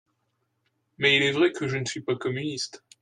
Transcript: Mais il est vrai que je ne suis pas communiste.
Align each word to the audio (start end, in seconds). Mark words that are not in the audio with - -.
Mais 0.97 1.15
il 1.17 1.21
est 1.21 1.31
vrai 1.31 1.51
que 1.51 1.67
je 1.67 1.77
ne 1.77 1.85
suis 1.85 2.01
pas 2.01 2.15
communiste. 2.15 2.83